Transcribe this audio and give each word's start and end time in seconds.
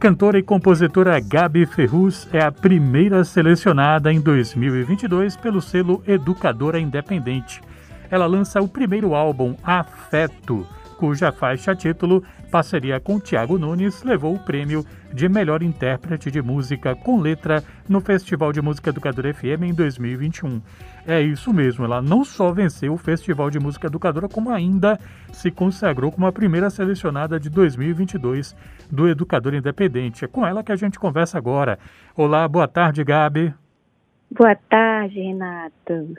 cantora 0.00 0.38
e 0.38 0.42
compositora 0.42 1.20
Gabi 1.20 1.66
Ferruz 1.66 2.26
é 2.32 2.40
a 2.40 2.50
primeira 2.50 3.22
selecionada 3.22 4.10
em 4.10 4.18
2022 4.18 5.36
pelo 5.36 5.60
selo 5.60 6.02
Educadora 6.06 6.80
Independente. 6.80 7.60
Ela 8.10 8.24
lança 8.24 8.62
o 8.62 8.66
primeiro 8.66 9.14
álbum, 9.14 9.54
Afeto, 9.62 10.66
cuja 11.00 11.32
faixa 11.32 11.74
título, 11.74 12.22
parceria 12.50 13.00
com 13.00 13.18
Tiago 13.18 13.58
Nunes, 13.58 14.02
levou 14.02 14.34
o 14.34 14.38
prêmio 14.38 14.84
de 15.10 15.30
melhor 15.30 15.62
intérprete 15.62 16.30
de 16.30 16.42
música 16.42 16.94
com 16.94 17.18
letra 17.18 17.64
no 17.88 18.02
Festival 18.02 18.52
de 18.52 18.60
Música 18.60 18.90
Educadora 18.90 19.32
FM 19.32 19.62
em 19.62 19.72
2021. 19.72 20.60
É 21.06 21.18
isso 21.18 21.54
mesmo, 21.54 21.86
ela 21.86 22.02
não 22.02 22.22
só 22.22 22.52
venceu 22.52 22.92
o 22.92 22.98
Festival 22.98 23.48
de 23.48 23.58
Música 23.58 23.86
Educadora, 23.86 24.28
como 24.28 24.50
ainda 24.50 25.00
se 25.32 25.50
consagrou 25.50 26.12
como 26.12 26.26
a 26.26 26.32
primeira 26.32 26.68
selecionada 26.68 27.40
de 27.40 27.48
2022 27.48 28.54
do 28.90 29.08
Educador 29.08 29.54
Independente. 29.54 30.26
É 30.26 30.28
com 30.28 30.46
ela 30.46 30.62
que 30.62 30.70
a 30.70 30.76
gente 30.76 30.98
conversa 30.98 31.38
agora. 31.38 31.78
Olá, 32.14 32.46
boa 32.46 32.68
tarde, 32.68 33.02
Gabi. 33.02 33.54
Boa 34.30 34.54
tarde, 34.68 35.18
Renato. 35.18 36.14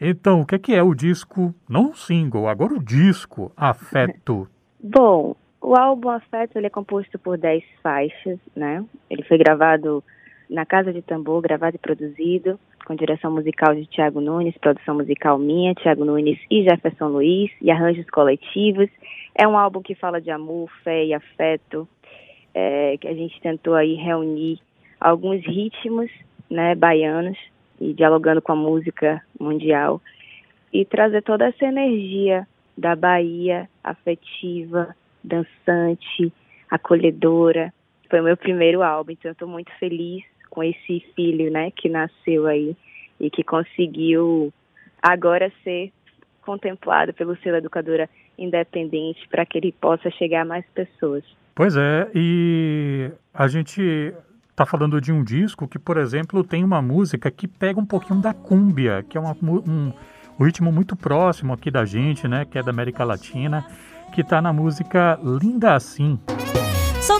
Então, 0.00 0.40
o 0.40 0.46
que 0.46 0.54
é, 0.54 0.58
que 0.58 0.74
é 0.74 0.82
o 0.82 0.94
disco, 0.94 1.54
não 1.68 1.90
o 1.90 1.94
single, 1.94 2.48
agora 2.48 2.72
o 2.72 2.82
disco 2.82 3.52
Afeto? 3.54 4.48
Bom, 4.82 5.36
o 5.60 5.76
álbum 5.76 6.08
Afeto 6.08 6.56
ele 6.56 6.68
é 6.68 6.70
composto 6.70 7.18
por 7.18 7.36
10 7.36 7.62
faixas, 7.82 8.38
né? 8.56 8.82
Ele 9.10 9.22
foi 9.24 9.36
gravado 9.36 10.02
na 10.48 10.64
Casa 10.64 10.90
de 10.90 11.02
Tambor, 11.02 11.42
gravado 11.42 11.76
e 11.76 11.78
produzido, 11.78 12.58
com 12.86 12.94
direção 12.94 13.30
musical 13.30 13.74
de 13.74 13.84
Tiago 13.84 14.22
Nunes, 14.22 14.56
produção 14.56 14.94
musical 14.94 15.38
minha, 15.38 15.74
Tiago 15.74 16.04
Nunes 16.04 16.38
e 16.50 16.62
Jefferson 16.62 17.08
Luiz, 17.08 17.52
e 17.60 17.70
arranjos 17.70 18.08
coletivos. 18.08 18.88
É 19.34 19.46
um 19.46 19.56
álbum 19.56 19.82
que 19.82 19.94
fala 19.94 20.18
de 20.18 20.30
amor, 20.30 20.70
fé 20.82 21.04
e 21.04 21.12
afeto, 21.12 21.86
é, 22.54 22.96
que 22.96 23.06
a 23.06 23.14
gente 23.14 23.38
tentou 23.42 23.74
aí 23.74 23.94
reunir 23.94 24.58
alguns 24.98 25.44
ritmos, 25.44 26.10
né, 26.50 26.74
baianos, 26.74 27.38
e 27.80 27.94
dialogando 27.94 28.42
com 28.42 28.52
a 28.52 28.56
música 28.56 29.22
mundial 29.38 30.00
e 30.72 30.84
trazer 30.84 31.22
toda 31.22 31.46
essa 31.46 31.64
energia 31.64 32.46
da 32.76 32.94
Bahia 32.94 33.68
afetiva, 33.82 34.94
dançante, 35.22 36.32
acolhedora. 36.70 37.72
Foi 38.08 38.20
o 38.20 38.24
meu 38.24 38.36
primeiro 38.36 38.82
álbum, 38.82 39.12
então 39.12 39.32
estou 39.32 39.48
muito 39.48 39.72
feliz 39.78 40.22
com 40.48 40.62
esse 40.62 41.00
filho, 41.14 41.50
né, 41.50 41.70
que 41.70 41.88
nasceu 41.88 42.46
aí 42.46 42.76
e 43.20 43.30
que 43.30 43.44
conseguiu 43.44 44.52
agora 45.00 45.52
ser 45.62 45.92
contemplado 46.42 47.12
pelo 47.14 47.36
selo 47.36 47.56
educadora 47.56 48.08
independente 48.36 49.28
para 49.28 49.44
que 49.44 49.58
ele 49.58 49.72
possa 49.72 50.10
chegar 50.10 50.42
a 50.42 50.44
mais 50.44 50.64
pessoas. 50.74 51.22
Pois 51.54 51.76
é, 51.76 52.10
e 52.14 53.10
a 53.34 53.46
gente 53.46 54.14
está 54.60 54.66
falando 54.66 55.00
de 55.00 55.10
um 55.10 55.24
disco 55.24 55.66
que, 55.66 55.78
por 55.78 55.96
exemplo, 55.96 56.44
tem 56.44 56.62
uma 56.62 56.82
música 56.82 57.30
que 57.30 57.48
pega 57.48 57.80
um 57.80 57.86
pouquinho 57.86 58.20
da 58.20 58.34
cúmbia, 58.34 59.02
que 59.08 59.16
é 59.16 59.20
uma, 59.20 59.34
um, 59.42 59.90
um 60.38 60.44
ritmo 60.44 60.70
muito 60.70 60.94
próximo 60.94 61.54
aqui 61.54 61.70
da 61.70 61.86
gente, 61.86 62.28
né? 62.28 62.44
Que 62.44 62.58
é 62.58 62.62
da 62.62 62.70
América 62.70 63.02
Latina, 63.02 63.64
que 64.12 64.20
está 64.20 64.42
na 64.42 64.52
música 64.52 65.18
Linda 65.22 65.74
Assim. 65.74 66.18
Sou 67.00 67.18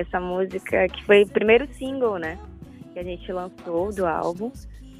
essa 0.00 0.20
música 0.20 0.88
que 0.88 1.04
foi 1.04 1.22
o 1.22 1.28
primeiro 1.28 1.66
single, 1.74 2.18
né? 2.18 2.38
Que 2.92 2.98
a 2.98 3.02
gente 3.04 3.30
lançou 3.32 3.92
do 3.92 4.06
álbum. 4.06 4.50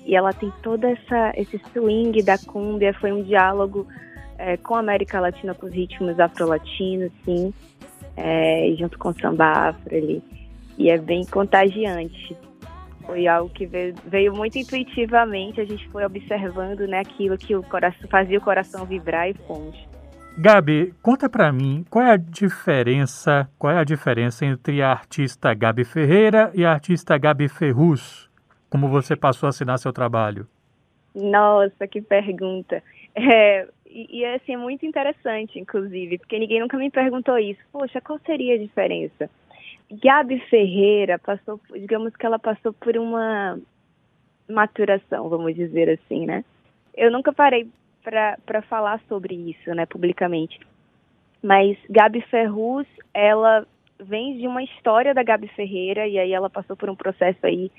E 0.05 0.17
ela 0.17 0.33
tem 0.33 0.53
toda 0.63 0.91
essa 0.91 1.33
esse 1.37 1.61
swing 1.73 2.23
da 2.23 2.39
cumbia, 2.39 2.95
foi 2.95 3.13
um 3.13 3.23
diálogo 3.23 3.87
é, 4.39 4.57
com 4.57 4.75
a 4.75 4.79
América 4.81 5.21
Latina, 5.21 5.55
com 5.55 5.67
os 5.67 5.73
ritmos 5.73 6.19
afro-latinos, 6.19 7.13
sim, 7.25 7.53
é, 8.17 8.75
junto 8.79 8.99
com 8.99 9.11
o 9.11 9.21
samba 9.21 9.69
afro 9.69 9.95
ali. 9.95 10.23
E 10.79 10.89
é 10.91 10.97
bem 10.97 11.25
contagiante. 11.27 12.37
Foi 13.05 13.27
algo 13.27 13.51
que 13.51 13.67
veio, 13.67 13.95
veio, 14.07 14.35
muito 14.35 14.57
intuitivamente, 14.57 15.61
a 15.61 15.65
gente 15.65 15.87
foi 15.89 16.05
observando 16.05 16.87
né, 16.87 17.01
aquilo 17.01 17.37
que 17.37 17.55
o 17.55 17.63
coração, 17.63 18.09
fazia 18.09 18.39
o 18.39 18.41
coração 18.41 18.87
vibrar 18.87 19.29
e 19.29 19.35
fonte. 19.35 19.89
Gabi, 20.39 20.95
conta 21.03 21.29
para 21.29 21.53
mim 21.53 21.85
qual 21.91 22.05
é 22.05 22.13
a 22.13 22.17
diferença, 22.17 23.49
qual 23.59 23.73
é 23.73 23.79
a 23.79 23.85
diferença 23.85 24.47
entre 24.47 24.81
a 24.81 24.91
artista 24.91 25.53
Gabi 25.53 25.85
Ferreira 25.85 26.51
e 26.55 26.65
a 26.65 26.73
artista 26.73 27.19
Gabi 27.19 27.49
Ferruz? 27.49 28.31
Como 28.71 28.89
você 28.89 29.17
passou 29.17 29.47
a 29.47 29.51
assinar 29.51 29.79
seu 29.79 29.93
trabalho? 29.93 30.47
Nossa, 31.15 31.87
que 31.87 32.01
pergunta. 32.01 32.83
É, 33.15 33.69
e, 33.87 34.21
e 34.21 34.25
assim, 34.25 34.55
é 34.55 34.57
muito 34.57 34.87
interessante, 34.87 35.59
inclusive, 35.59 36.19
porque 36.19 36.39
ninguém 36.39 36.61
nunca 36.61 36.79
me 36.79 36.91
perguntou 36.91 37.37
isso. 37.39 37.61
Poxa, 37.73 38.01
qual 38.01 38.19
seria 38.25 38.55
a 38.55 38.59
diferença? 38.59 39.29
Gabi 39.91 40.39
Ferreira 40.49 41.19
passou, 41.19 41.61
digamos 41.73 42.15
que 42.15 42.25
ela 42.25 42.39
passou 42.39 42.73
por 42.73 42.97
uma 42.97 43.59
maturação, 44.49 45.29
vamos 45.29 45.55
dizer 45.55 45.91
assim, 45.91 46.27
né? 46.27 46.45
Eu 46.95 47.11
nunca 47.11 47.33
parei 47.33 47.69
para 48.03 48.63
falar 48.63 49.01
sobre 49.09 49.35
isso, 49.35 49.75
né, 49.75 49.87
publicamente. 49.87 50.59
Mas 51.43 51.77
Gabi 51.89 52.21
Ferruz, 52.23 52.87
ela 53.15 53.67
vem 53.99 54.39
de 54.39 54.47
uma 54.47 54.63
história 54.63 55.15
da 55.15 55.23
Gabi 55.23 55.49
Ferreira 55.49 56.07
e 56.07 56.19
aí 56.19 56.33
ela 56.33 56.51
passou 56.51 56.77
por 56.77 56.89
um 56.89 56.97
processo 56.97 57.39
aí 57.45 57.71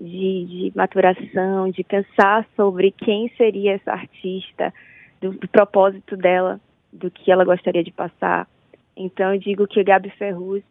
de, 0.00 0.44
de 0.44 0.72
maturação, 0.74 1.70
de 1.70 1.82
pensar 1.82 2.46
sobre 2.54 2.90
quem 2.90 3.28
seria 3.36 3.74
essa 3.74 3.92
artista, 3.92 4.72
do, 5.20 5.32
do, 5.32 5.48
propósito 5.48 6.16
dela, 6.16 6.60
do 6.92 7.10
que 7.10 7.30
ela 7.30 7.44
gostaria 7.44 7.82
de 7.82 7.90
passar. 7.90 8.46
Então 8.96 9.34
eu 9.34 9.40
digo 9.40 9.66
que 9.66 9.82
Gabi 9.82 10.10
Ferruz, 10.10 10.62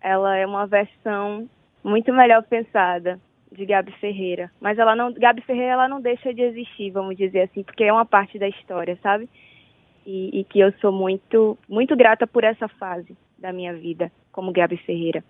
ela 0.00 0.36
é 0.36 0.46
uma 0.46 0.66
versão 0.66 1.48
muito 1.82 2.12
melhor 2.12 2.42
pensada 2.42 3.18
de 3.50 3.64
Gabi 3.64 3.92
Ferreira. 3.92 4.50
Mas 4.60 4.78
ela 4.78 4.94
não, 4.94 5.12
Gabi 5.12 5.40
Ferreira 5.42 5.72
ela 5.72 5.88
não 5.88 6.00
deixa 6.00 6.32
de 6.32 6.42
existir, 6.42 6.90
vamos 6.90 7.16
dizer 7.16 7.42
assim, 7.42 7.62
porque 7.62 7.84
é 7.84 7.92
uma 7.92 8.04
parte 8.04 8.38
da 8.38 8.48
história, 8.48 8.98
sabe? 9.02 9.28
E, 10.04 10.40
e 10.40 10.44
que 10.44 10.60
eu 10.60 10.72
sou 10.80 10.92
muito, 10.92 11.58
muito 11.68 11.96
grata 11.96 12.26
por 12.26 12.44
essa 12.44 12.68
fase 12.68 13.16
da 13.38 13.52
minha 13.52 13.74
vida 13.74 14.10
como 14.32 14.52
Gabi 14.52 14.76
Ferreira. 14.78 15.24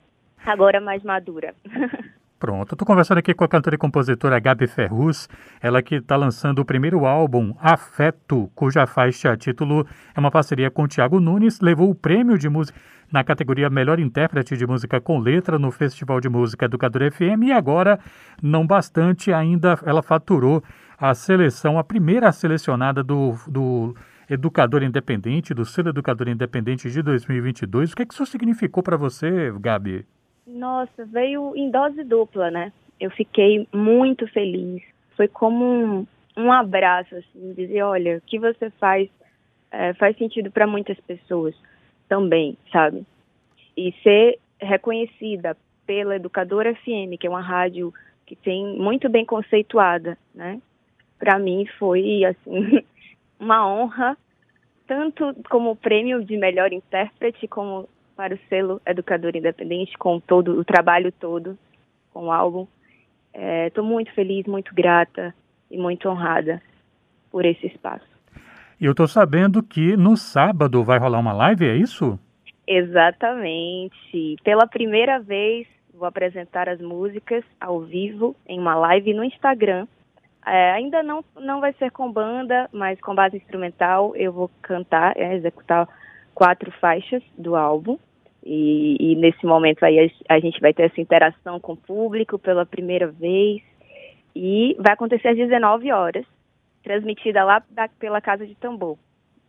Agora 0.44 0.80
mais 0.80 1.02
madura. 1.02 1.54
Pronto, 2.38 2.74
estou 2.74 2.86
conversando 2.86 3.16
aqui 3.16 3.32
com 3.32 3.44
a 3.44 3.48
cantora 3.48 3.76
e 3.76 3.78
compositora 3.78 4.38
Gabi 4.38 4.66
Ferruz, 4.66 5.26
ela 5.58 5.80
que 5.80 5.94
está 5.94 6.16
lançando 6.16 6.58
o 6.58 6.66
primeiro 6.66 7.06
álbum, 7.06 7.54
Afeto, 7.58 8.50
cuja 8.54 8.86
faixa 8.86 9.34
título 9.38 9.86
é 10.14 10.20
uma 10.20 10.30
parceria 10.30 10.70
com 10.70 10.86
Tiago 10.86 11.18
Nunes, 11.18 11.60
levou 11.60 11.88
o 11.88 11.94
prêmio 11.94 12.36
de 12.36 12.50
música 12.50 12.78
na 13.10 13.24
categoria 13.24 13.70
Melhor 13.70 13.98
Intérprete 13.98 14.54
de 14.54 14.66
Música 14.66 15.00
com 15.00 15.18
Letra 15.18 15.58
no 15.58 15.70
Festival 15.70 16.20
de 16.20 16.28
Música 16.28 16.66
Educador 16.66 17.10
FM 17.10 17.44
e 17.44 17.52
agora, 17.52 17.98
não 18.42 18.66
bastante, 18.66 19.32
ainda 19.32 19.78
ela 19.86 20.02
faturou 20.02 20.62
a 20.98 21.14
seleção, 21.14 21.78
a 21.78 21.84
primeira 21.84 22.30
selecionada 22.32 23.02
do, 23.02 23.34
do 23.48 23.96
Educador 24.28 24.82
Independente, 24.82 25.54
do 25.54 25.64
Selo 25.64 25.88
Educador 25.88 26.28
Independente 26.28 26.90
de 26.90 27.00
2022. 27.00 27.92
O 27.92 27.96
que, 27.96 28.02
é 28.02 28.06
que 28.06 28.12
isso 28.12 28.26
significou 28.26 28.82
para 28.82 28.98
você, 28.98 29.50
Gabi? 29.58 30.04
Nossa, 30.46 31.04
veio 31.04 31.54
em 31.56 31.70
dose 31.70 32.04
dupla, 32.04 32.50
né? 32.50 32.72
Eu 33.00 33.10
fiquei 33.10 33.66
muito 33.72 34.26
feliz. 34.28 34.82
Foi 35.16 35.26
como 35.26 35.64
um, 35.64 36.06
um 36.36 36.52
abraço, 36.52 37.16
assim, 37.16 37.52
dizer, 37.54 37.82
olha, 37.82 38.18
o 38.18 38.20
que 38.20 38.38
você 38.38 38.70
faz 38.70 39.08
é, 39.70 39.92
faz 39.94 40.16
sentido 40.16 40.50
para 40.50 40.66
muitas 40.66 40.98
pessoas 41.00 41.54
também, 42.08 42.56
sabe? 42.72 43.04
E 43.76 43.92
ser 44.02 44.38
reconhecida 44.60 45.56
pela 45.86 46.16
Educadora 46.16 46.74
FM, 46.74 47.18
que 47.18 47.26
é 47.26 47.30
uma 47.30 47.42
rádio 47.42 47.92
que 48.24 48.34
tem 48.36 48.78
muito 48.78 49.08
bem 49.08 49.24
conceituada, 49.24 50.16
né? 50.34 50.60
Para 51.18 51.38
mim 51.38 51.66
foi 51.78 52.24
assim 52.24 52.84
uma 53.38 53.66
honra 53.66 54.16
tanto 54.86 55.34
como 55.50 55.76
prêmio 55.76 56.24
de 56.24 56.36
melhor 56.36 56.72
intérprete 56.72 57.48
como 57.48 57.88
para 58.16 58.34
o 58.34 58.38
selo 58.48 58.80
Educador 58.86 59.36
Independente, 59.36 59.96
com 59.98 60.18
todo 60.18 60.58
o 60.58 60.64
trabalho 60.64 61.12
todo, 61.12 61.58
com 62.12 62.26
o 62.26 62.32
álbum. 62.32 62.66
Estou 63.66 63.84
é, 63.84 63.86
muito 63.86 64.10
feliz, 64.14 64.46
muito 64.46 64.74
grata 64.74 65.34
e 65.70 65.76
muito 65.76 66.08
honrada 66.08 66.62
por 67.30 67.44
esse 67.44 67.66
espaço. 67.66 68.06
E 68.80 68.86
eu 68.86 68.92
estou 68.92 69.06
sabendo 69.06 69.62
que 69.62 69.96
no 69.96 70.16
sábado 70.16 70.82
vai 70.82 70.98
rolar 70.98 71.18
uma 71.18 71.32
live, 71.32 71.68
é 71.68 71.76
isso? 71.76 72.18
Exatamente. 72.66 74.36
Pela 74.42 74.66
primeira 74.66 75.20
vez, 75.20 75.66
vou 75.94 76.08
apresentar 76.08 76.68
as 76.68 76.80
músicas 76.80 77.44
ao 77.60 77.80
vivo 77.80 78.34
em 78.46 78.58
uma 78.58 78.74
live 78.74 79.14
no 79.14 79.22
Instagram, 79.22 79.86
É, 80.48 80.70
ainda 80.72 81.02
não, 81.02 81.24
não 81.40 81.60
vai 81.60 81.72
ser 81.72 81.90
com 81.90 82.12
banda, 82.12 82.68
mas 82.72 83.00
com 83.00 83.16
base 83.16 83.36
instrumental 83.36 84.14
eu 84.14 84.32
vou 84.32 84.48
cantar, 84.62 85.16
é, 85.16 85.34
executar 85.34 85.88
quatro 86.32 86.70
faixas 86.80 87.20
do 87.36 87.56
álbum. 87.56 87.98
E, 88.48 88.96
e 89.00 89.16
nesse 89.16 89.44
momento 89.44 89.84
aí 89.84 89.98
a, 89.98 90.34
a, 90.36 90.38
gente 90.38 90.60
vai 90.60 90.72
ter 90.72 90.84
essa 90.84 91.00
interação 91.00 91.58
com 91.58 91.72
o 91.72 91.76
público 91.76 92.38
pela 92.38 92.64
primeira 92.64 93.08
vez. 93.08 93.60
E 94.36 94.76
vai 94.78 94.92
acontecer 94.92 95.28
às 95.28 95.36
19 95.36 95.90
horas, 95.90 96.24
transmitida 96.84 97.42
lá 97.42 97.60
da, 97.68 97.88
pela 97.88 98.20
Casa 98.20 98.46
de 98.46 98.54
Tambor, 98.54 98.96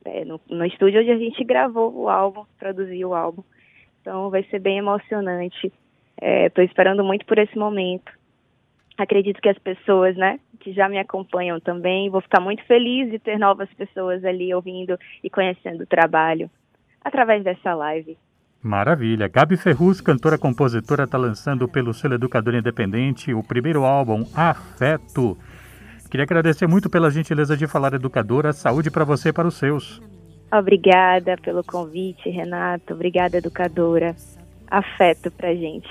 é, 0.03 0.25
no, 0.25 0.41
no 0.49 0.65
estúdio 0.65 1.01
onde 1.01 1.11
a 1.11 1.17
gente 1.17 1.43
gravou 1.43 1.93
o 1.93 2.09
álbum, 2.09 2.43
produziu 2.57 3.09
o 3.09 3.13
álbum. 3.13 3.43
Então 4.01 4.31
vai 4.31 4.41
ser 4.45 4.57
bem 4.57 4.79
emocionante. 4.79 5.71
Estou 6.19 6.63
é, 6.63 6.65
esperando 6.65 7.03
muito 7.03 7.23
por 7.27 7.37
esse 7.37 7.55
momento. 7.55 8.11
Acredito 8.97 9.39
que 9.39 9.49
as 9.49 9.59
pessoas, 9.59 10.15
né, 10.15 10.39
que 10.59 10.73
já 10.73 10.89
me 10.89 10.97
acompanham 10.97 11.59
também, 11.59 12.09
vou 12.09 12.21
ficar 12.21 12.39
muito 12.39 12.63
feliz 12.63 13.11
de 13.11 13.19
ter 13.19 13.37
novas 13.37 13.71
pessoas 13.75 14.25
ali 14.25 14.51
ouvindo 14.55 14.97
e 15.23 15.29
conhecendo 15.29 15.83
o 15.83 15.87
trabalho 15.87 16.49
através 17.03 17.43
dessa 17.43 17.75
live. 17.75 18.17
Maravilha. 18.67 19.27
Gabi 19.27 19.55
Ferruz, 19.55 20.01
cantora 20.01 20.37
compositora, 20.37 21.05
está 21.05 21.17
lançando 21.17 21.67
pelo 21.67 21.93
selo 21.93 22.15
Educador 22.15 22.53
Independente 22.53 23.33
o 23.33 23.41
primeiro 23.41 23.85
álbum, 23.85 24.25
Afeto. 24.35 25.37
Queria 26.11 26.25
agradecer 26.25 26.67
muito 26.67 26.89
pela 26.89 27.09
gentileza 27.09 27.55
de 27.55 27.65
falar, 27.65 27.93
educadora. 27.93 28.53
Saúde 28.53 28.91
para 28.91 29.05
você 29.05 29.29
e 29.29 29.33
para 29.33 29.47
os 29.47 29.55
seus. 29.55 30.01
Obrigada 30.51 31.35
pelo 31.37 31.63
convite, 31.63 32.29
Renato. 32.29 32.93
Obrigada, 32.93 33.37
educadora. 33.37 34.15
Afeto 34.69 35.31
pra 35.31 35.53
gente. 35.53 35.89